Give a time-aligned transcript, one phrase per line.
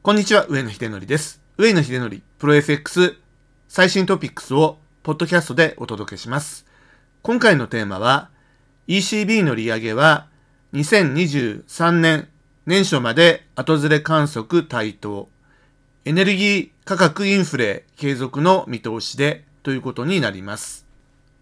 [0.00, 1.42] こんにちは、上野秀則です。
[1.58, 3.16] 上野秀則、プロ FX
[3.66, 6.66] 最新トピックスをポッドキャストでお届けします。
[7.20, 8.30] 今回のテーマは、
[8.86, 10.28] ECB の利上げは
[10.72, 12.28] 2023年
[12.64, 15.28] 年初まで後ずれ観測対等、
[16.04, 20.86] エネルギー価格インフレ継続の見通しでということになります。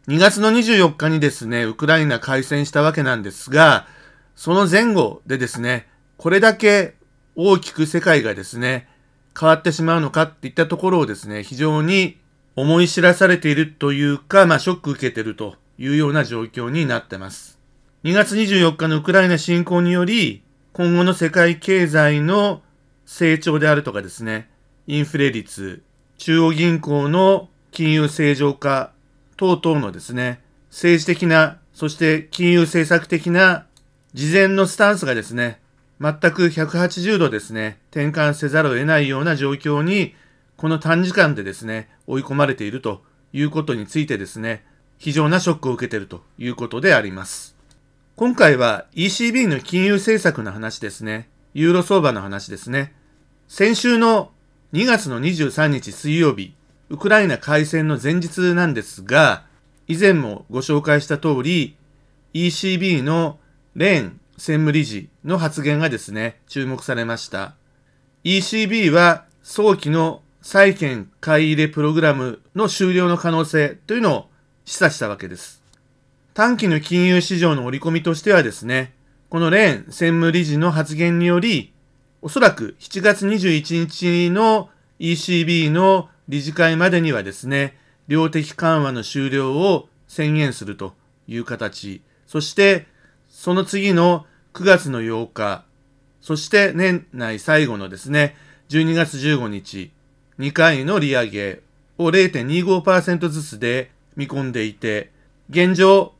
[0.09, 3.86] 2月の24日にですね、ウクライナ開戦したわけなんですが、
[4.34, 5.86] その前後でですね、
[6.16, 6.96] これだけ
[7.37, 8.89] 大きく世界がですね、
[9.39, 12.17] 変わってしまうのかっていったところをですね、非常に
[12.57, 17.59] 思い知らされているというか、まあショック受けているというような状況になってます。
[18.04, 22.62] 2月24日のウクライナ侵攻により、今後の世界経済の
[23.04, 24.48] 成長であるとかですね、
[24.87, 25.82] インフレ率、
[26.17, 28.93] 中央銀行の金融正常化
[29.37, 30.40] 等々のですね、
[30.71, 33.67] 政治的な、そして金融政策的な
[34.14, 35.61] 事前のスタンスがですね、
[36.00, 40.14] 全く180度ですね、転換せざるを得ないような状況に、
[40.56, 44.65] この短時間でですね、追い込まれているということについてですね、
[44.98, 47.57] 非常なショックを受けているということであります。
[48.15, 51.29] 今回は ECB の金融政策の話ですね。
[51.55, 52.95] ユーロ相場の話ですね。
[53.48, 54.33] 先週の
[54.73, 56.55] 2月の23日水曜日、
[56.91, 59.45] ウクライナ開戦の前日なんですが、
[59.89, 61.77] 以前もご紹介した通り、
[62.35, 63.39] ECB の
[63.75, 67.55] レーン専務理事の発言がですね、注目されました。
[68.25, 74.31] ECB は早期の債券買い入れプログラムの終了の可能性というのを
[74.64, 75.62] 示唆したわけです。
[76.34, 78.92] 短期の金融市場の織り込みとしてはですね、
[79.29, 81.73] このレーン専務理事の発言により、
[82.20, 87.77] おそらく7月21日の ECB の理事会までにはですね、
[88.09, 90.95] 量的緩和の終了を宣言すると
[91.27, 92.87] いう形、そして
[93.29, 95.65] その次の9月の8日、
[96.21, 98.37] そして年内最後のですね、
[98.69, 99.93] 12月15日、
[100.39, 101.61] 2回の利上げ
[101.99, 105.13] を0.25%ずつで見込んでいて、
[105.51, 106.15] 現状、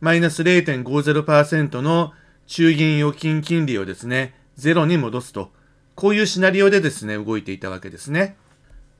[0.00, 2.12] マイナス0.50%の
[2.46, 5.52] 中銀預金金利をですね、ゼロに戻すと、
[5.94, 8.36] こういうシナリオでですね、動いていたわけですね。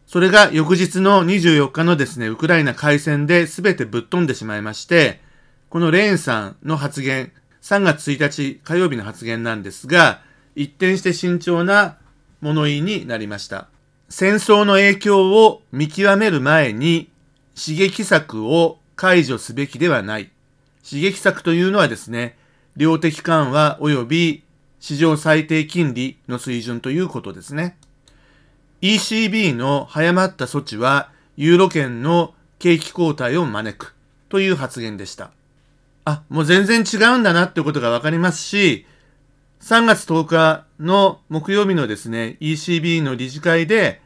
[0.07, 5.21] それが翌日の24日のですね、ウクライナ開戦で全てぶっ飛んでしまいまして、
[5.69, 7.33] このレーンさんの発言、
[7.63, 10.23] 3月1日火曜日の発言なんですが、
[10.55, 11.99] 一転して慎重な
[12.41, 13.69] 物言いになりました。
[14.09, 17.11] 戦争の影響を見極める前に
[17.55, 20.31] 刺激策を解除すべきではない。
[20.89, 22.37] 刺激策というのはですね、
[22.77, 24.45] 量的緩和及び
[24.81, 27.77] 市場最低金利の水準ということですね。
[28.81, 33.95] ECB の早まった措置はユーロ圏の景気後退を招く
[34.31, 35.31] という発言でした。
[36.05, 38.87] あ、もう全然違うんだなってことがわかりますし、
[39.61, 44.01] 3月10日の木曜日のですね、ECB の理事会で、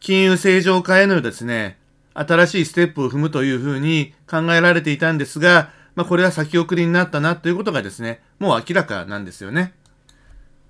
[0.00, 1.78] 金融正常化へのですね、
[2.14, 9.74] 新しいステップを踏むというふうに考えられていたんですが、まあこれは先送りになったなということがですね、もう明らかなんですよね。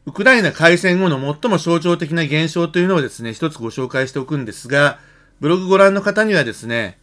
[0.05, 4.99] ウクライナ開戦後の最も象徴的な現象というのをですね、一つご紹介しておくんですが、
[5.41, 6.99] ブログご覧の方にはですね、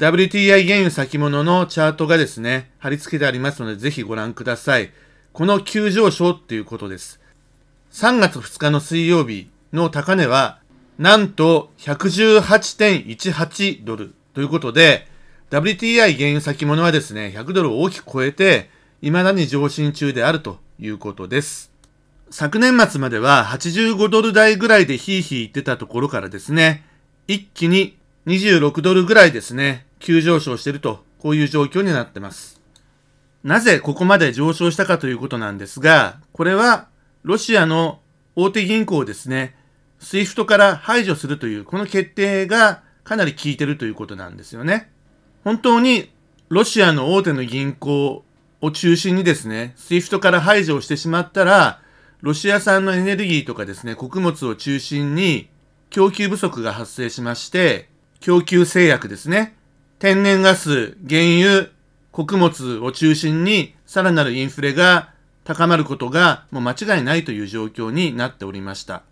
[0.00, 4.92] WTI 原油先物のチャートがですね、貼り付けてありますので、ぜひご覧ください。
[5.34, 7.20] この急上昇っていうことです。
[7.92, 10.60] 3月2日の水曜日の高値は、
[10.96, 15.06] なんと118.18ドルということで、
[15.50, 18.70] WTI 原油先物はですね、100ドルを大きく超えて、
[19.02, 21.72] 未だに上進中であるということです。
[22.30, 26.86] 昨年末までは85ドル台ぐらいでヒーヒー言ってたところからですね、
[27.28, 32.60] 一気に26ドルぐらいですね、急上昇していると、こういう状況になってます。
[33.44, 36.88] なぜここまで上昇したかということなんですが、これは
[37.22, 38.00] ロシアの
[38.34, 39.54] 大手銀行をですね、
[39.98, 44.90] SWIFT から排除するという、この決定がかなり効いてるということなんですよね。
[45.44, 46.10] 本当に
[46.48, 48.24] ロシアの大手の銀行
[48.60, 51.80] を中心にですね、 SWIFT から排除をしてしまったら、
[52.20, 55.48] ロシア産のエネルギーとかですね、穀物を中心に
[55.88, 57.88] 供給不足が発生しまして、
[58.20, 59.56] 供給制約ですね。
[60.00, 61.68] 天然ガス、原油、
[62.10, 65.10] 穀物を中心にさらなるインフレが
[65.44, 69.02] 高まることがもう間違いないという状況になっておりました。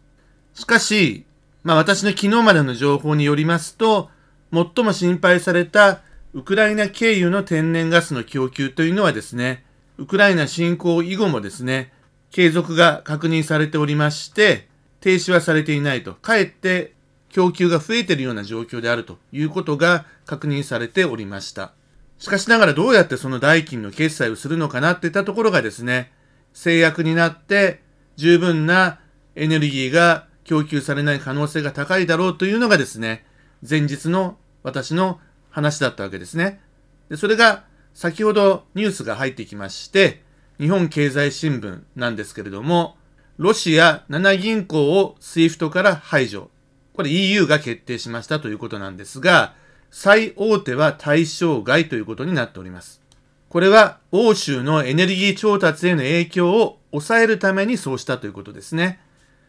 [0.54, 1.26] しかし、
[1.62, 4.08] まあ私の昨日までの情報によりますと、
[4.50, 6.00] 最も心配された
[6.32, 9.66] ウクライナ経由の天然ガスの供給というのはですね、
[9.98, 11.92] ウクライナ侵攻以後もですね、
[12.30, 14.68] 継続が確認されておりまして、
[15.00, 16.14] 停止はされていないと。
[16.14, 16.94] かえって
[17.30, 21.72] 供給が増えているような状況であるということが確認されておりました。
[22.18, 26.12] しかしながらどうやってその代金の決済をするのかなっていったところがですね、
[26.52, 27.80] 制約になって
[28.16, 28.98] 十分な
[29.36, 33.24] エネルギーが供給されない可能性が高いだろうというのがですね、
[33.68, 35.20] 前日の私の
[35.50, 36.60] 話だったわけですね。
[37.08, 37.64] でそれが
[37.94, 40.22] 先ほどニュースが入ってきまして、
[40.58, 42.96] 日本経済新聞なんですけれども、
[43.36, 46.50] ロシア7銀行を SWIFT から排除。
[46.98, 49.54] これ EU が決定しましたということなんですが、
[49.88, 53.00] 最大手は対象外ということになっております。
[53.48, 58.98] これは欧州のエネルギー調達への影響を抑えるためにそうしたということですね。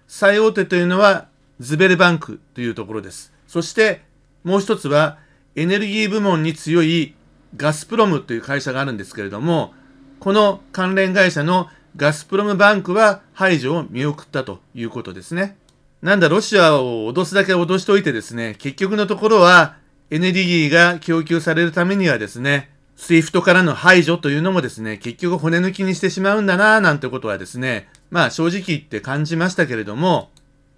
[0.08, 1.28] 最大手というのは
[1.60, 3.34] ズベルバンクというところです。
[3.48, 4.04] そして
[4.44, 5.18] もう一つは
[5.56, 7.16] エネルギー部門に強い
[7.58, 9.74] ガスプロムという会社があるんですけれども、
[10.20, 15.58] この関連会社のガスプロムバンクは排除を見送ったということですね。
[16.02, 19.76] なんだ、ロシアを脅すだけ脅しておいてですね、結局のところは
[20.10, 30.30] エネルギーが供給されるためにはですね、 SWIFT からの排除というのもですね、結局骨抜きにしてしまうんだなぁなんてことはですね、まあ正直言って感じましたけれども、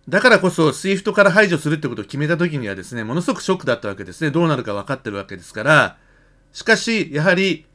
[0.10, 4.32] だからこそ SWIFT から排除するってことを決めた時にはですね、ものすごくショックだったわけですね。
[4.32, 5.98] どうなるか分かってるわけですから、
[6.52, 7.66] しかし、やはり、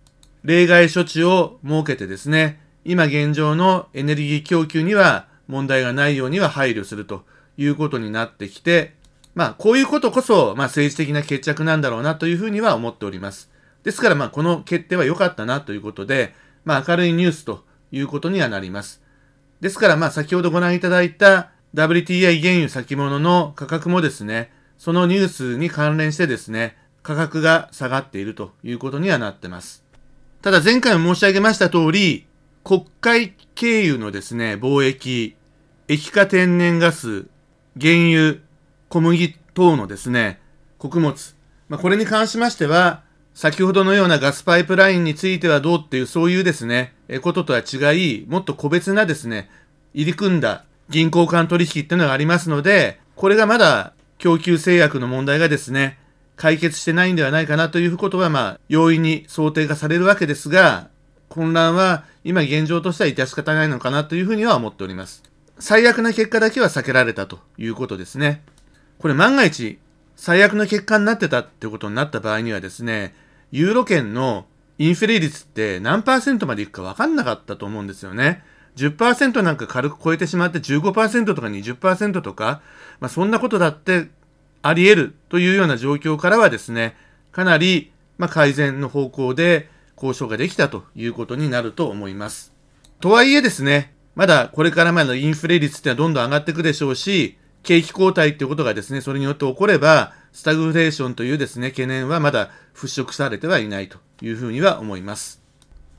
[0.43, 7.25] 例外処置を設けてですね、今現状のエネルギー供給には問題がないようには配慮すると
[7.57, 8.95] いうことになってきて、
[9.35, 13.51] まあ、こういうことこそ、まあ、政治的な決着なんだろうなというふうには思っております。
[13.83, 19.03] ですから、まあ、この決定は良かったなということで、まあ、明るいニュースということにはなります。
[19.61, 29.85] ですから、まあ、先ほどご覧いただいた WTI 原油先物の価格もですね、そのニュースに関連してですね、価格が下がっているということにはなってます。
[30.43, 32.27] ただ前回も申し上げました通り、
[32.65, 35.37] 国会経由のですね、貿易、
[35.89, 37.27] 液化天然ガス、
[37.79, 38.39] 原油、
[38.89, 40.41] 小麦等のですね、
[40.79, 41.35] 穀物、
[41.69, 43.03] まあ、これに関しましては、
[43.35, 49.51] 先ほどのようなガスパイプラインについてはどうっていう、そういうですね、えこととは違い、もっと個別なですね、
[49.93, 55.99] 入り組んだ銀行間取引っていうのがありますので、これがまだ供給制約の問題がですね、
[56.37, 60.89] 解決してないんではないかなということは、まあ、容易に想定がされるわけですが、
[61.29, 65.23] 混乱は今現状としては致し方ないのかなというふうには思っております。
[65.59, 68.43] 最悪な結果だけは避けられたということですね。
[68.99, 69.79] これ万が一、
[70.17, 73.15] 最悪の結果になってたってことになった場合にはですね、
[73.53, 74.47] ユーロ圏の
[74.79, 78.43] インフレ率って何パーセントまでいくか分かんなかったと思うんですよね。
[78.77, 82.61] 10%なんか軽く超えてしまって15%とか20%とか、
[83.01, 84.09] まあ、そんなことだって
[84.61, 86.97] あり得るというような状況からはですね、
[87.33, 92.53] かなり、ま、改善の方向で交渉ができたということになると思います。
[93.01, 105.43] とはいえですね、まだこれからまでのインフレ率ってのはどんどん上がっていくでしょうし、景気後退っていうことがですね、それによって起これば、スタグフレーションというですね、懸念はまだ払拭されてはいないというふうには思います。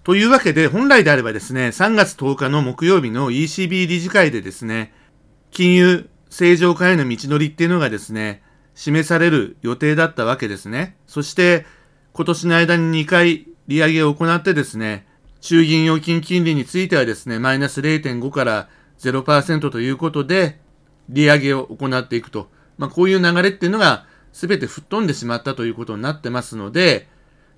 [0.04, 4.94] というわけで、本来であればですね、3月10日の木曜日の ECB 理事会でですね、
[5.52, 8.42] 金融正常化への道のりっていうのがですね、
[8.74, 10.96] 示される予定だったわけですね。
[11.08, 11.66] そして、
[12.14, 15.07] 今年の間に2回利上げを行ってですね、
[15.42, 18.70] 中銀預金金利についてはですね、マイナス0.5から
[19.00, 20.60] 0%ということで、
[21.10, 22.50] 利上げを行っていくと。
[22.78, 27.08] まあ、こういう流れっていうのが全て吹っ飛んでしまったということになってますので、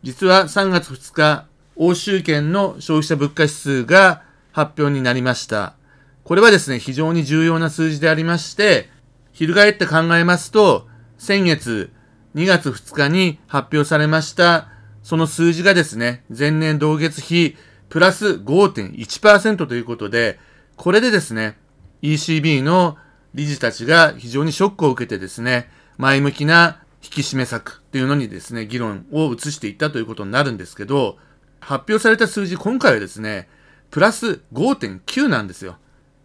[0.03, 1.45] 実は3月2日、
[1.75, 5.75] 欧州圏の消費者物価指数が発表になりました。
[6.23, 8.89] これはですね、非常に重要な数字でありまして、
[9.33, 11.91] 翻って考えますと、先月
[12.35, 14.69] 2月2日に発表されました
[15.03, 17.57] その数字がですね、前年同月比
[17.89, 20.39] プラス5.1%ということで、
[20.75, 21.57] これでですね、
[22.01, 22.97] ECB の
[23.33, 31.17] 理事たちが非常にショックを受けてですね、前向きな引き締め策っていうのにですね、議論を移していったということになるんですけど、
[31.59, 33.49] 発表された数字、今回はですね、
[33.91, 35.77] プラス5.9なんですよ。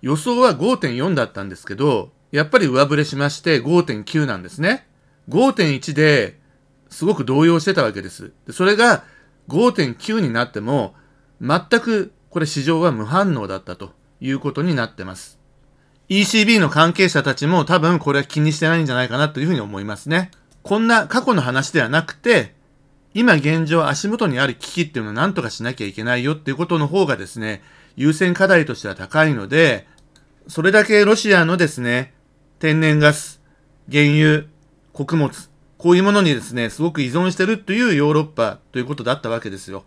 [0.03, 4.87] 予想は5.4だったんですけど、やっぱり上振れしまして5.9なんですね。
[5.29, 6.39] 5.1で
[6.91, 8.33] すごく動揺してたわけです。
[8.51, 9.05] それが
[9.49, 10.95] 5.9になっても、
[11.41, 15.39] 全くこれ市場は無反応だったということになってます。
[16.09, 20.31] ECB の関係者たちも多分これは気にしてないんじゃないかなというふうに思いますね。
[20.63, 22.55] こんな過去の話ではなくて、
[23.15, 27.63] 今現状足元にある危機っていうのを何とかしなきゃいけないよっていうことの方がですね、
[27.97, 29.87] 優先課題としては高いので、
[30.49, 32.13] それだけロシアのですね、
[32.59, 33.41] 天然ガス、
[33.91, 34.45] 原油、
[34.93, 35.31] 穀物、
[35.79, 39.85] こういうものにですね、すごく依存してるというヨーロッパということだったわけですよ。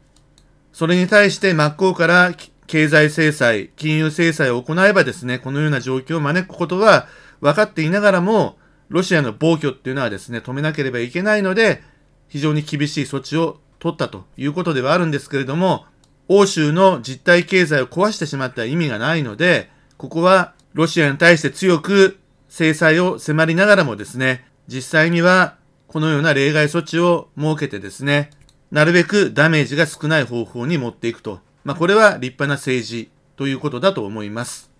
[0.77, 2.35] それに対して真っ向から
[2.67, 7.07] 経済制裁、金融制裁を行えばですね、このような状況を招くことは
[7.41, 11.81] 分かっていながらも、ロシアの暴挙っていうのはですね、止めなければいけないので、
[12.27, 15.87] 非常に厳しい措置を取ったということではあるんですけれども、
[16.27, 22.19] 欧州の実体経済を壊してしまった意味がないので、ここはロシアに対して強く
[22.49, 25.55] 制裁を迫りながらもですね、実際には
[25.87, 28.29] このような例外措置を設けてですね、
[28.71, 31.39] なるべくダメージが少ない方法に持っていくと。
[31.63, 34.71] まあ、これは立派な政治ということだと思います。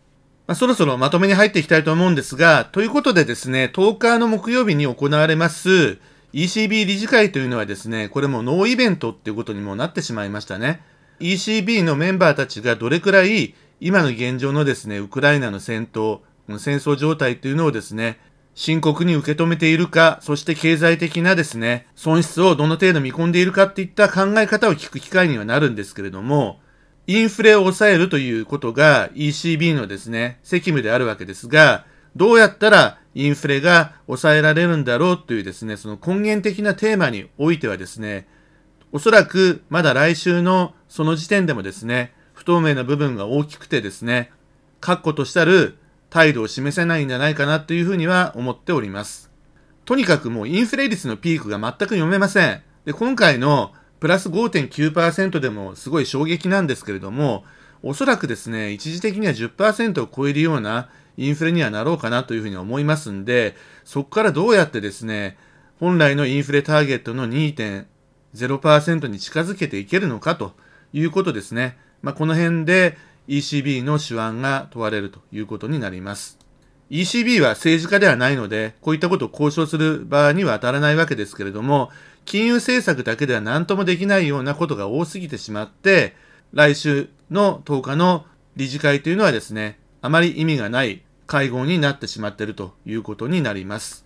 [0.48, 6.00] まあ、そろそろまとめに入っていきたいと思うんですが、ということでですね、10日の木曜日に行われます
[6.34, 10.82] ECB 理事会というのはですね、これもノーイベントっていうことにもなってしまいましたね。
[11.20, 16.20] ECB のメンバーたちがどれくらい今の現状のですね、ウクライナの戦闘、
[16.60, 18.20] 戦争状態というのをですね、
[18.58, 26.60] 深刻に受け止めているか、そして経済的なですね、損失をどの程度見込んでいるかっていった考え方を聞く機会にはなるんですけれども、
[27.06, 31.86] インフレを抑えるということが ECB のですね、責務であるわけですが、
[32.16, 38.28] どうやったらインフレが抑えられるんだろうというですね、その根源的なテーマにおいてはですね、
[38.92, 44.32] おそらくまだ来週のその時点でもですね、不透明な部分が大きくてですね、
[44.80, 45.78] 確固としたる
[46.18, 49.30] 態度を示せないんじゃないかなというふうには思っております。
[49.86, 52.64] とにかくもうインフレ率のピークが全く読めません。
[52.86, 57.46] で、今回のプラス5.9%でもすごい衝撃なんですけれども、
[57.84, 65.38] おそらくですね、一時的には10%を超えるようなインフレにはなろうかなというふうに思いますんで、そこからどうやってですね、
[65.80, 70.54] 本来のインフレターゲットの2.0%に近づけていけるのかと
[70.94, 71.78] いうことですね。
[72.02, 72.98] まあ、この辺で
[73.28, 76.38] ECB の手腕が問われるということになります。
[76.90, 81.92] ECB は政治家ではないので、こういったことを交渉する場合には当たらないわけですけれども、
[82.26, 86.16] 金融政策だけでは何ともできないようなことが多すぎてしまって、
[86.54, 94.06] 来週の10日の理事会というのはですね、あまり意味がない会合になってしまっているということになります。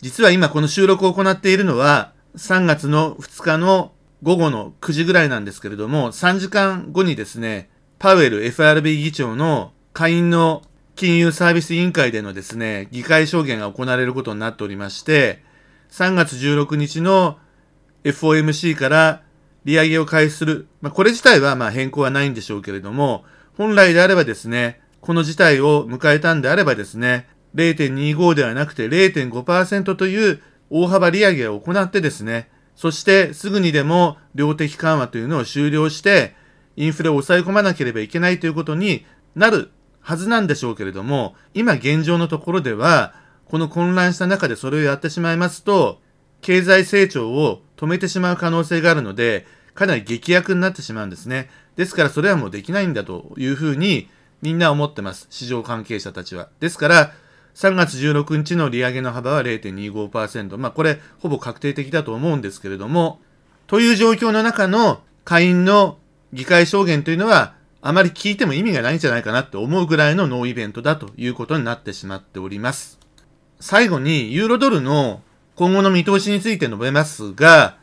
[0.00, 10.62] 実は今この収録を行っているのは、3月の2日の午後の9時ぐらいなんですけれども、3時間後にですね、パウエル FRB 議長の下院の
[10.96, 15.42] 金融サービス委員会でのですね、議会証言が行われることになっておりまして、
[15.90, 17.36] 3月16日の
[18.04, 19.20] FOMC から
[19.66, 20.66] 利上げを開始する。
[20.80, 23.26] まあ、これ自体はまあ変更はないんでしょうけれども、
[23.58, 36.39] 本来であればですね、この事態を迎えたんであればですね、0.25ではなくて0.5%という大幅利上げを行ってですね、そしてすぐにでも量的緩和というのを終了して、
[36.80, 39.04] インフレを抑え込まなければいけないということに
[39.36, 39.70] なる
[40.00, 43.12] はずなんでしょうけれども、今現状のところでは、
[43.44, 46.00] この混乱した中でそれをやってしまいますと、
[46.40, 51.50] 経済成長を止めてしまう可能性があるので、かなり劇薬になってしまうんですね。
[51.76, 54.08] ですからそれはもうできないんだというふうに
[54.40, 55.26] みんな思ってます。
[55.28, 56.48] 市場関係者たちは。
[56.60, 57.12] ですから、
[57.56, 60.56] 3月16日の利上げの幅は0.25%。
[60.56, 63.20] まあこれほぼ確定的だと思うんですけれども、
[63.66, 65.98] という状況の中の下院の
[66.32, 72.98] 議会証言というのは、あまり聞いても意味がないんじゃないかなって思うぐらいのノーイベントだということになってしまっております。
[73.58, 75.22] 最後に、ユーロドルの
[75.56, 77.76] 今後の見通しについて述べますが、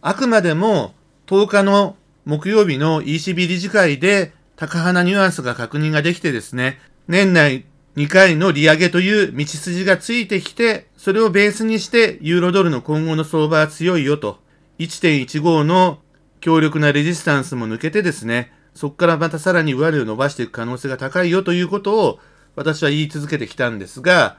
[0.00, 0.94] あくまでも
[1.26, 7.64] 10日の木曜日の ECB 理事会で高派なニュアンスが確認ができてですね、年内
[7.96, 14.38] 2回の利上げという道筋がついてきて、それをベースにしてユーロドルの今後の相場は強いよと、
[14.78, 15.98] 1.15の
[16.40, 22.20] 強力なレジスタンスも抜けてですね、そこからまたさらに上値を伸ばしていく可能性が高いよということを
[22.54, 24.38] 私は言い続けてきたんですが、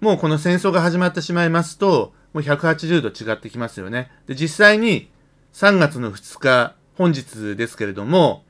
[0.00, 4.10] もうこの戦争が始まってしまいますと、もう180度違ってきますよね。
[4.26, 5.10] で、実際に
[5.52, 8.44] 3月の2日、本日ですけれども、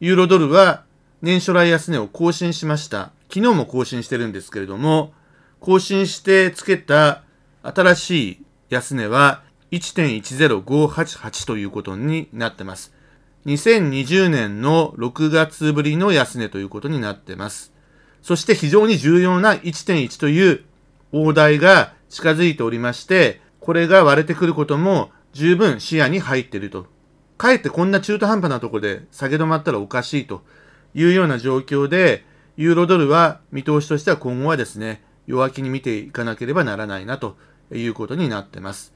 [0.00, 0.84] ユーロドルは
[1.22, 3.12] 年初来安値を更新しました。
[3.28, 5.12] 昨日も更新してるんですけれども、
[5.60, 7.22] 更新してつけた
[7.62, 12.94] 新しい安値は1.10588ということになってます。
[13.46, 17.72] 2020年の6月ぶりの安値ということになってます。
[18.22, 20.64] そして非常に重要な1.1という
[21.12, 26.86] 大台が近づいておりまして、これが割れてくることも十分視野に入っていると。
[27.38, 30.42] かえってこんな中途半端なところで下げ止まったらおかしいと
[30.94, 32.24] いうような状況で、
[32.56, 37.36] ユーロドルは見通しとしては今後はですね、弱気に見ていかなければならないなと
[37.72, 38.95] いうことになってます。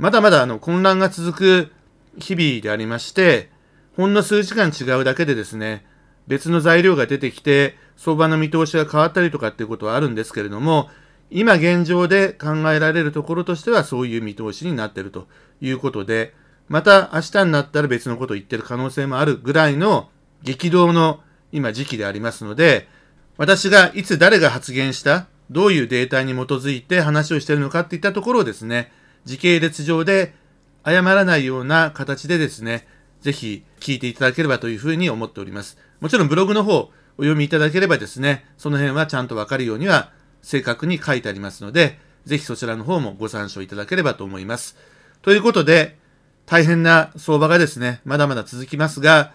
[0.00, 1.72] まだまだあの混乱が続く
[2.18, 3.50] 日々でありまして、
[3.98, 5.84] ほんの数時間違うだけでですね、
[6.26, 10.88] 別の材料が出てきて、相場の見通しが変わったりとかっていうことはあるんですけれども、
[11.30, 15.28] 今現状で考えられるところとしてはそういう見通しになっていると
[15.60, 16.32] いうことで、
[16.70, 20.08] また明日になったら別のことを言ってる可能性もあるぐらいの
[20.42, 21.20] 激動の
[21.52, 22.88] 今時期でありますので、
[23.36, 28.92] 私がいつ誰が発言した、どういうデータに基づいて話をしているのかっていったところをですね、
[29.24, 30.34] 時系列上で
[30.82, 32.86] 誤らないような形でですね、
[33.20, 35.78] ぜひ聞いていただければというふうに思っております。
[36.00, 40.10] もちろんブログの方お読みいただければですね、その辺はちゃんとわかるようには
[40.42, 44.76] 正確に書いてありますので、ぜひそちらの方もご参照いただければと思います。
[45.22, 45.98] ということで、
[46.46, 49.34] 大変な相場がですね、まだまだ続きますが、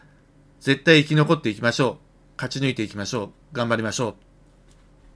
[0.59, 2.37] 絶対生き残っていきましょう。
[2.37, 3.55] 勝ち抜いていきましょう。
[3.55, 4.34] 頑張りましょう。